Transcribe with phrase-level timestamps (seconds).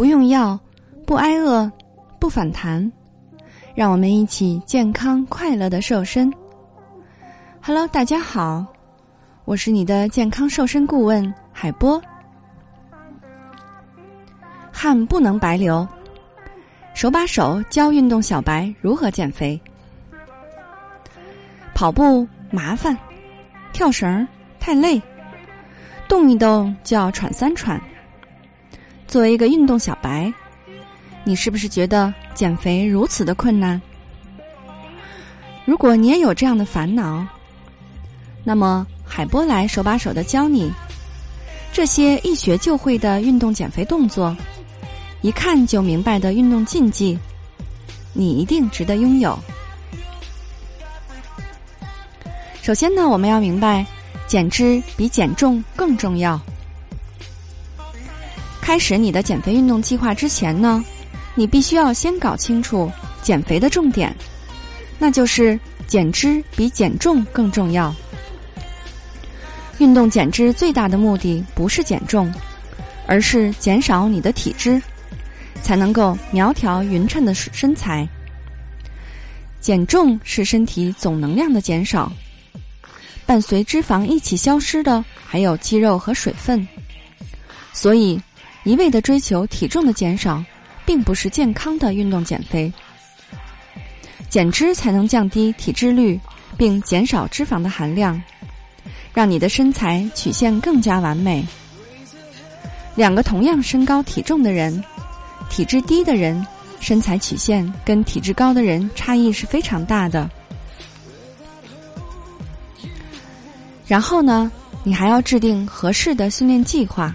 [0.00, 0.58] 不用药，
[1.04, 1.70] 不挨饿，
[2.18, 2.90] 不反弹，
[3.74, 6.32] 让我们一起健康快乐的瘦身。
[7.60, 8.64] Hello，大家好，
[9.44, 12.00] 我是你的健康瘦身顾问海波。
[14.72, 15.86] 汗不能白流，
[16.94, 19.60] 手把手教运动小白如何减肥。
[21.74, 22.96] 跑步麻烦，
[23.74, 24.26] 跳绳
[24.58, 24.98] 太累，
[26.08, 27.78] 动一动就要喘三喘。
[29.10, 30.32] 作为一个运动小白，
[31.24, 33.82] 你是不是觉得减肥如此的困难？
[35.64, 37.26] 如果你也有这样的烦恼，
[38.44, 40.72] 那么海波来手把手的教你
[41.72, 44.36] 这些一学就会的运动减肥动作，
[45.22, 47.18] 一看就明白的运动禁忌，
[48.12, 49.36] 你一定值得拥有。
[52.62, 53.84] 首先呢，我们要明白，
[54.28, 56.40] 减脂比减重更重要。
[58.60, 60.84] 开始你的减肥运动计划之前呢，
[61.34, 64.14] 你必须要先搞清楚减肥的重点，
[64.98, 65.58] 那就是
[65.88, 67.92] 减脂比减重更重要。
[69.78, 72.32] 运动减脂最大的目的不是减重，
[73.06, 74.80] 而是减少你的体脂，
[75.62, 78.06] 才能够苗条匀称的身材。
[79.60, 82.12] 减重是身体总能量的减少，
[83.26, 86.68] 伴随脂肪一起消失的还有肌肉和水分，
[87.72, 88.20] 所以。
[88.64, 90.42] 一味的追求体重的减少，
[90.84, 92.72] 并不是健康的运动减肥。
[94.28, 96.20] 减脂才能降低体脂率，
[96.56, 98.22] 并减少脂肪的含量，
[99.12, 101.44] 让你的身材曲线更加完美。
[102.94, 104.82] 两个同样身高体重的人，
[105.48, 106.46] 体质低的人
[106.80, 110.30] 身材曲线跟体质高的人差异是非常大的。
[113.86, 114.52] 然后呢，
[114.84, 117.12] 你还要制定合适的训练计划。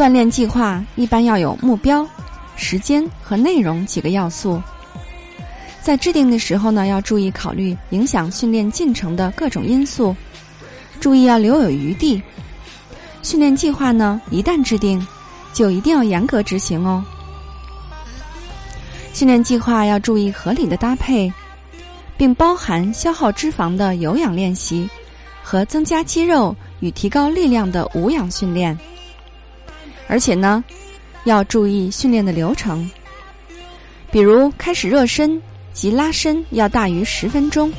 [0.00, 2.08] 锻炼计划一般要有目标、
[2.56, 4.58] 时间和内容几个要素。
[5.82, 10.16] 在制定的时候呢，要注意考虑影响训练进程的各种因素，
[11.00, 12.22] 注意要留有余地。
[13.22, 15.06] 训练计划呢，一旦制定，
[15.52, 17.04] 就一定要严格执行哦。
[19.12, 21.30] 训练计划要注意合理的搭配，
[22.16, 24.88] 并包含消耗脂肪的有氧练习
[25.42, 28.74] 和增加肌肉与提高力量的无氧训练。
[30.10, 30.62] 而且呢，
[31.22, 32.90] 要注意训练的流程，
[34.10, 35.40] 比如开始热身
[35.72, 37.72] 及拉伸要大于十分钟，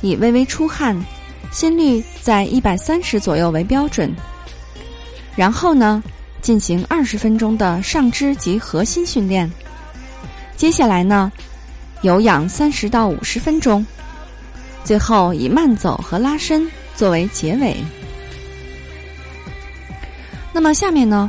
[0.00, 0.96] 以微微出汗、
[1.50, 4.14] 心率在一百三十左右为标准。
[5.34, 6.00] 然后呢，
[6.40, 9.50] 进行二十分钟的上肢及核心训练。
[10.56, 11.32] 接下来呢，
[12.02, 13.84] 有氧三十到五十分钟，
[14.84, 17.76] 最后以慢走和拉伸作为结尾。
[20.52, 21.28] 那么下面呢？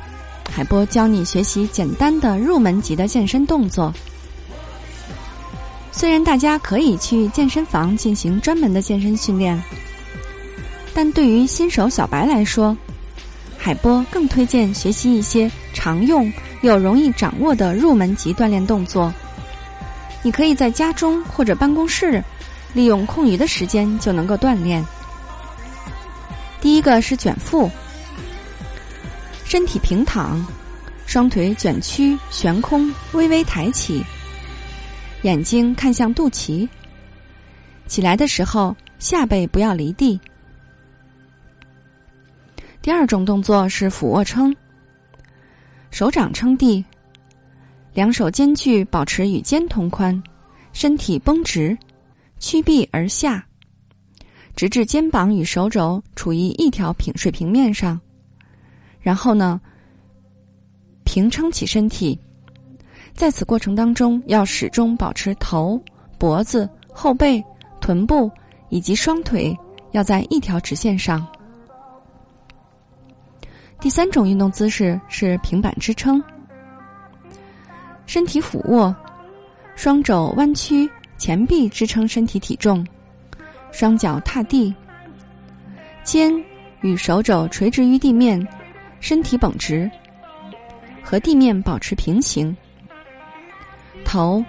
[0.53, 3.91] 海波教你学习简单的入门级的健身动作。
[5.91, 9.62] 虽然大家可以去健身房进行专门的健身训练，
[10.94, 12.75] 但对于新手小白来说，
[13.57, 16.31] 海波更推荐学习一些常用
[16.62, 19.13] 又容易掌握的入门级锻炼动作。
[20.22, 22.23] 你可以在家中或者办公室，
[22.73, 24.85] 利用空余的时间就能够锻炼。
[26.59, 27.69] 第一个是卷腹。
[29.51, 30.41] 身体平躺，
[31.06, 34.01] 双腿卷曲悬空，微微抬起，
[35.23, 36.66] 眼睛看向肚脐。
[37.85, 40.17] 起来的时候，下背不要离地。
[42.81, 44.56] 第二种动作是俯卧撑，
[45.89, 46.81] 手掌撑地，
[47.94, 50.23] 两手间距保持与肩同宽，
[50.72, 51.78] 身体绷直，
[52.39, 53.45] 屈臂而下，
[54.56, 58.00] 直至肩膀与手肘处于一条平水平面上。
[59.01, 59.59] 然后呢，
[61.03, 62.17] 平撑起身体，
[63.13, 65.81] 在此过程当中要始终保持头、
[66.17, 67.44] 脖子、后背、
[67.80, 68.31] 臀部
[68.69, 69.57] 以及双腿
[69.92, 71.27] 要在一条直线上。
[73.80, 76.24] 第三种运动姿势是平板支撑，
[78.06, 78.95] 身体俯卧，
[79.75, 80.88] 双肘弯曲，
[81.18, 82.86] 前臂支撑身体体重，
[83.71, 84.71] 双脚踏地，
[86.03, 86.31] 肩
[86.81, 88.48] 与手肘垂直于地面。
[89.01, 89.92] 身体绷直，
[91.03, 92.56] 和地面保持平行。
[94.06, 94.44] 头、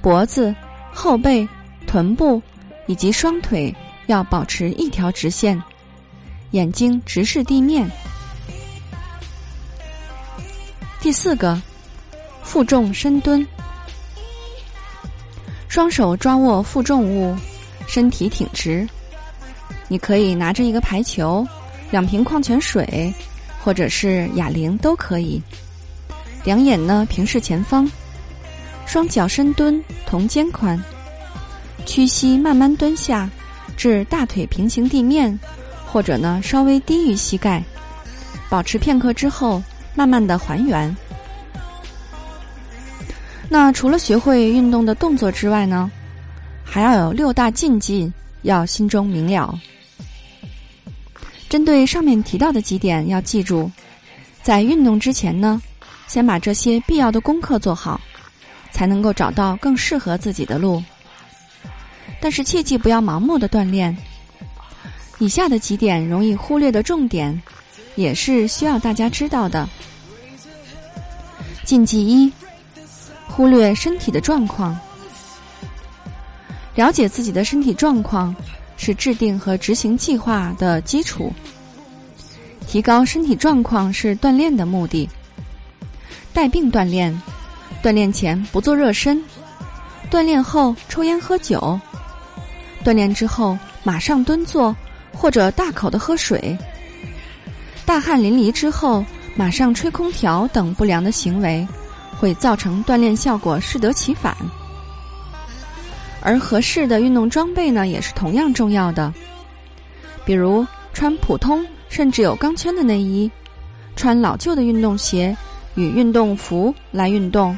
[0.00, 0.54] 脖子、
[0.92, 1.46] 后背、
[1.86, 2.40] 臀部
[2.86, 3.74] 以及双腿
[4.06, 5.60] 要保持一条直线，
[6.52, 7.86] 眼睛直视地面。
[11.00, 11.60] 第四个，
[12.42, 13.46] 负重深蹲，
[15.68, 17.36] 双手抓握负重物，
[17.86, 18.88] 身体挺直。
[19.88, 21.46] 你可以拿着一个排球，
[21.90, 23.12] 两瓶矿泉水。
[23.66, 25.42] 或者是哑铃都可以。
[26.44, 27.90] 两眼呢平视前方，
[28.86, 30.80] 双脚深蹲同肩宽，
[31.84, 33.28] 屈膝慢慢蹲下，
[33.76, 35.36] 至大腿平行地面，
[35.84, 37.60] 或者呢稍微低于膝盖，
[38.48, 39.60] 保持片刻之后，
[39.96, 40.96] 慢慢的还原。
[43.48, 45.90] 那除了学会运动的动作之外呢，
[46.62, 49.58] 还要有六大禁忌，要心中明了。
[51.48, 53.70] 针对上面提到的几点，要记住，
[54.42, 55.60] 在运动之前呢。
[56.08, 58.00] 先把这些必要的功课做好，
[58.70, 60.80] 才能够找到更适合自己的路。
[62.20, 63.96] 但是切记不要盲目的锻炼。
[65.18, 67.42] 以下的几点容易忽略的重点，
[67.96, 69.68] 也是需要大家知道的。
[71.64, 72.32] 禁忌一：
[73.26, 74.78] 忽略身体的状况。
[76.76, 78.34] 了解自己的身体状况，
[78.76, 81.32] 是制定和执行计划的基础。
[82.66, 85.08] 提高身体状况是锻炼的目的。
[86.32, 87.22] 带病锻炼，
[87.82, 89.22] 锻炼前不做热身，
[90.10, 91.78] 锻炼后抽烟喝酒，
[92.84, 94.74] 锻炼之后马上蹲坐
[95.12, 96.58] 或者大口的喝水，
[97.86, 101.66] 大汗淋漓之后马上吹空调等不良的行为，
[102.18, 104.36] 会造成锻炼效果适得其反。
[106.26, 109.14] 而合适的运动装备呢，也是同样重要的，
[110.24, 113.30] 比如穿普通甚至有钢圈的内衣，
[113.94, 115.34] 穿老旧的运动鞋。
[115.76, 117.54] 与运动服来运动，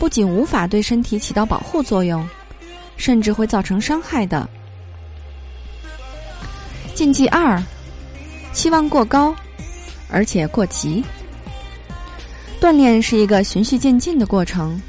[0.00, 2.28] 不仅无法对身体起到保护作用，
[2.96, 4.48] 甚至会造成伤害的。
[6.92, 7.62] 禁忌二：
[8.52, 9.32] 期望过高，
[10.10, 11.04] 而且过急。
[12.60, 14.82] 锻炼是一个循序渐进的过程，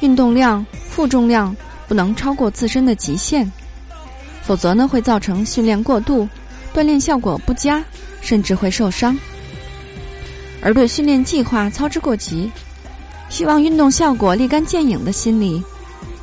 [0.00, 1.54] 运动量、负重量
[1.88, 3.50] 不能超过自身的极限，
[4.42, 6.28] 否则呢会造成训练过度，
[6.74, 7.82] 锻炼效果不佳，
[8.20, 9.18] 甚至会受伤。
[10.60, 12.50] 而对训练计划操之过急，
[13.30, 15.62] 希望运动效果立竿见影的心理，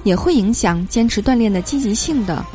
[0.04, 2.46] 也会影响坚持锻炼的积极性的。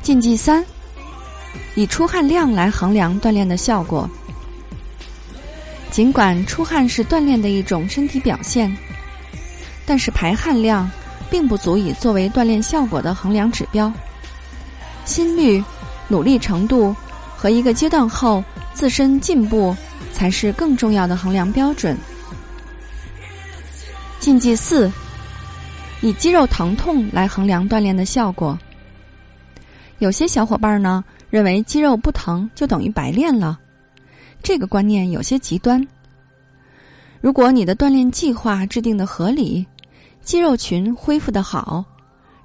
[0.00, 0.64] 禁忌三：
[1.74, 4.08] 以出汗量来衡量锻炼的效果。
[5.90, 8.74] 尽管出汗是锻炼的一种身体表现，
[9.88, 10.88] 但是排汗量
[11.28, 13.92] 并不足以作为锻炼效果的衡量指标。
[15.04, 15.64] 心率、
[16.06, 16.94] 努力程度
[17.36, 18.44] 和一个阶段后。
[18.78, 19.76] 自身进步
[20.12, 21.98] 才是更重要的衡量标准。
[24.20, 24.88] 禁忌四：
[26.00, 28.56] 以肌肉疼痛来衡量锻炼的效果。
[29.98, 33.58] 有些小伙伴呢认为肌肉不疼就等于白练了，
[34.44, 35.84] 这个观念有些极端。
[37.20, 39.66] 如果你的锻炼计划制定的合理，
[40.22, 41.84] 肌肉群恢复的好，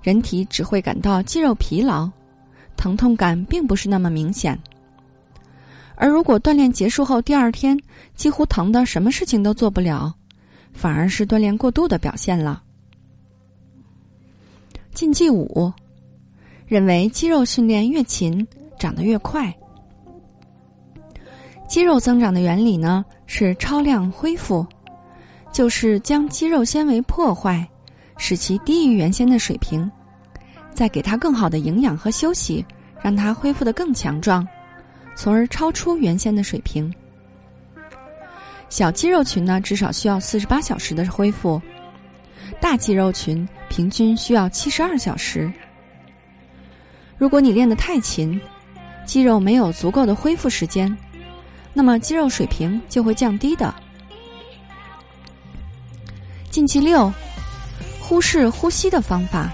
[0.02, 2.10] 人体只会感到肌肉疲劳，
[2.78, 4.58] 疼痛感并不是那么明显。
[5.96, 7.80] 而如果锻炼结束后第二天
[8.16, 10.14] 几乎疼的什么事情都做不了，
[10.74, 12.64] 反而是锻炼过度的表现了。
[14.94, 15.72] 禁忌五，
[16.66, 18.46] 认为肌肉训练越勤
[18.80, 19.54] 长得越快。
[21.68, 24.66] 肌肉增长的原理呢是超量恢复，
[25.54, 27.66] 就是将肌肉纤维破坏，
[28.18, 29.90] 使其低于原先的水平，
[30.74, 32.66] 再给它更好的营养和休息，
[33.02, 34.46] 让它恢复的更强壮。
[35.16, 36.92] 从而超出原先的水平。
[38.68, 41.62] 小肌肉群呢，至少需要四十八小时的恢复；
[42.60, 45.54] 大肌肉群平均需要七十二小时。
[47.16, 48.42] 如果你练得太勤，
[49.06, 50.98] 肌肉没有足够的恢复时间，
[51.76, 53.72] 那么肌肉水平就会降低的。
[56.54, 57.12] 禁忌六：
[58.00, 59.52] 忽视呼吸的方法。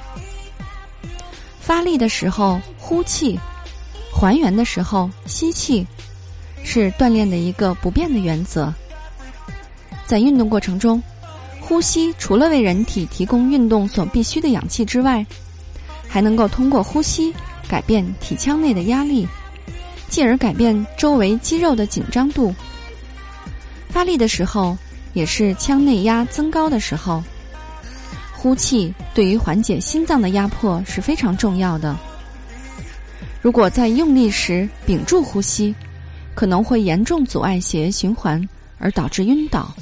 [1.58, 3.40] 发力的时候呼气。
[4.12, 5.88] 还原的时候吸气，
[6.62, 8.74] 是锻炼的一个不变的原则。
[10.06, 11.02] 在运动过程中，
[11.62, 15.26] 呼吸除了为人体提供运动所必需的氧气之外，
[16.06, 17.34] 还能够通过呼吸
[17.70, 19.26] 改变体腔内的压力，
[20.10, 22.54] 进而改变周围肌肉的紧张度。
[23.88, 24.78] 发力的时候，
[25.14, 27.24] 也是腔内压增高的时候，
[28.34, 31.98] 呼气对于缓解心脏的压迫是非常重要的。
[33.42, 35.74] 如果在用力时屏住呼吸，
[36.36, 38.48] 可能会严重阻碍血液循环，
[38.78, 39.74] 而导致晕倒。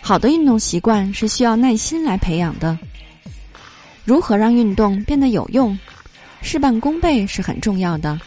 [0.00, 2.78] 好的运动习惯是需要耐心来培养的。
[4.04, 5.78] 如何让运动变得有用，
[6.42, 8.20] 事半功倍是很重要的。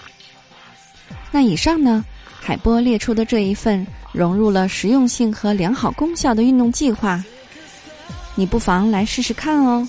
[1.31, 2.03] 那以上呢，
[2.39, 7.23] 海波列出的这一份融入了实用性和良好功效的运动计划，
[8.35, 9.87] 你不妨来试试看哦。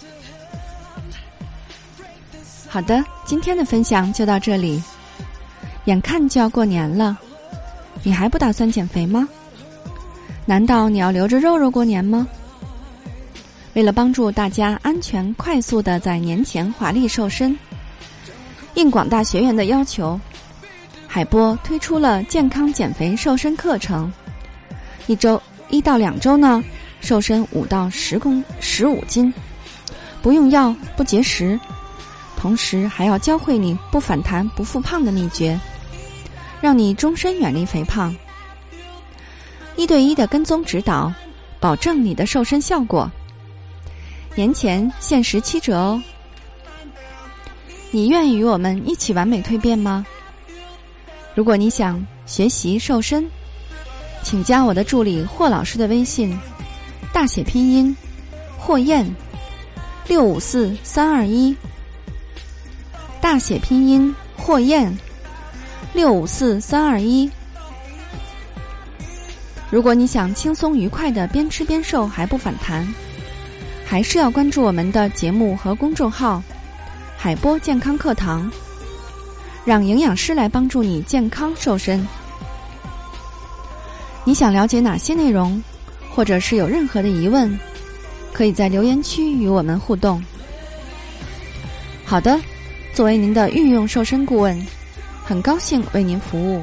[2.69, 4.83] 好的，今天的分享就到这里。
[5.85, 7.17] 眼看就要过年了，
[8.03, 9.27] 你还不打算减肥吗？
[10.45, 12.27] 难道你要留着肉肉过年吗？
[13.75, 17.57] 为了帮助大家安全快速的在年前华丽瘦身，
[18.75, 20.19] 应广大学员的要求，
[21.19, 24.09] 海波推出了健康减肥瘦身课程。
[25.09, 26.63] 一周一到两周呢，
[27.01, 29.35] 瘦身五到十公十五斤，
[30.23, 31.59] 不用药不节食，
[32.37, 35.59] 同时还要教会你不反弹不复胖的秘诀，
[36.61, 38.15] 让你终身远离肥胖。
[39.75, 41.13] 一对一的跟踪指导，
[41.59, 43.11] 保证你的瘦身效果。
[44.37, 46.01] 年前限时七折哦！
[47.91, 50.07] 你愿意与我们一起完美蜕变吗？
[51.39, 53.25] 如果你想学习瘦身，
[54.25, 56.37] 请加我的助理霍老师的微信，
[57.13, 57.97] 大写拼音
[58.59, 59.09] 霍燕
[60.09, 61.55] 六五四三二一，
[63.21, 64.93] 大写拼音霍燕
[65.93, 67.31] 六五四三二一。
[69.71, 72.85] 如果你想轻松愉快的边吃边瘦还不反弹。
[73.87, 76.43] 还是要关注我们的节目和公众号
[77.17, 78.51] “海波健康课堂”，
[79.65, 82.07] 让营养师来帮助你健康瘦身。
[84.25, 85.63] 你想了解哪些内容，
[86.15, 87.59] 或者是有任何的疑问，
[88.33, 90.23] 可以在留言区与我们互动。
[92.05, 92.39] 好的，
[92.95, 94.67] 作为您的御用瘦身顾问，
[95.25, 96.63] 很高兴为您服务。